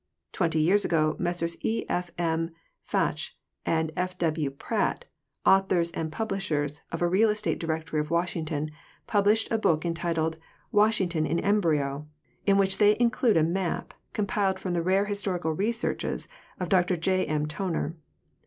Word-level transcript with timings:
Twenty 0.31 0.59
years 0.59 0.83
ago 0.83 1.15
Messrs 1.19 1.63
E. 1.63 1.85
F. 1.87 2.09
M. 2.17 2.49
Faehtz 2.83 3.33
and 3.67 3.91
F. 3.95 4.17
W. 4.17 4.49
Pratt, 4.49 5.05
authors 5.45 5.91
and 5.91 6.11
publishers 6.11 6.81
of 6.91 7.03
a 7.03 7.07
real 7.07 7.29
estate 7.29 7.59
directory 7.59 7.99
of 7.99 8.09
Washington, 8.09 8.71
published 9.05 9.47
a 9.51 9.59
book 9.59 9.85
en 9.85 9.93
a 10.01 10.31
"Washington 10.71 11.27
in 11.27 11.39
Embryo," 11.41 12.07
in 12.47 12.59
an 12.59 12.67
they 12.79 12.97
include 12.99 13.37
a 13.37 13.41
m: 13.41 13.55
ay 13.55 13.83
"compiled 14.13 14.57
from 14.57 14.73
the 14.73 14.81
rare 14.81 15.05
historical 15.05 15.51
researches 15.51 16.27
of 16.59 16.67
Dr 16.69 16.95
J. 16.97 17.27
M. 17.27 17.45
T 17.45 17.55
oner. 17.57 17.93